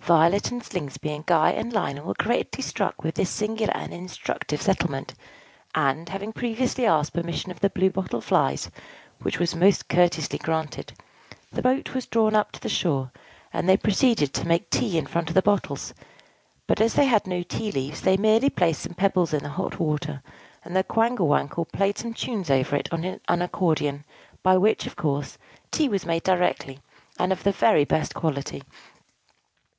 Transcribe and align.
Violet 0.00 0.50
and 0.50 0.62
Slingsby 0.62 1.08
and 1.14 1.24
Guy 1.24 1.52
and 1.52 1.72
Lionel 1.72 2.04
were 2.08 2.12
greatly 2.18 2.62
struck 2.62 3.02
with 3.02 3.14
this 3.14 3.30
singular 3.30 3.74
and 3.74 3.94
instructive 3.94 4.60
settlement; 4.60 5.14
and, 5.74 6.10
having 6.10 6.30
previously 6.30 6.84
asked 6.84 7.14
permission 7.14 7.50
of 7.50 7.60
the 7.60 7.70
Blue 7.70 7.88
Bottle 7.88 8.20
Flies 8.20 8.70
(which 9.22 9.38
was 9.38 9.56
most 9.56 9.88
courteously 9.88 10.40
granted), 10.40 10.92
the 11.50 11.62
boat 11.62 11.94
was 11.94 12.04
drawn 12.04 12.34
up 12.34 12.52
to 12.52 12.60
the 12.60 12.68
shore, 12.68 13.10
and 13.50 13.66
they 13.66 13.78
proceeded 13.78 14.34
to 14.34 14.46
make 14.46 14.68
tea 14.68 14.98
in 14.98 15.06
front 15.06 15.30
of 15.30 15.34
the 15.34 15.40
bottles: 15.40 15.94
but 16.66 16.82
as 16.82 16.92
they 16.92 17.06
had 17.06 17.26
no 17.26 17.42
tea 17.42 17.72
leaves, 17.72 18.02
they 18.02 18.18
merely 18.18 18.50
placed 18.50 18.82
some 18.82 18.92
pebbles 18.92 19.32
in 19.32 19.42
the 19.42 19.48
hot 19.48 19.80
water; 19.80 20.22
and 20.66 20.76
the 20.76 20.84
Quangle 20.84 21.28
Wangle 21.28 21.64
played 21.64 21.96
some 21.96 22.12
tunes 22.12 22.50
over 22.50 22.76
it 22.76 22.92
on 22.92 23.04
an 23.26 23.40
accordion, 23.40 24.04
by 24.42 24.54
which, 24.54 24.86
of 24.86 24.96
course, 24.96 25.38
tea 25.70 25.88
was 25.88 26.04
made 26.04 26.24
directly, 26.24 26.78
and 27.18 27.32
of 27.32 27.42
the 27.42 27.52
very 27.52 27.86
best 27.86 28.14
quality. 28.14 28.62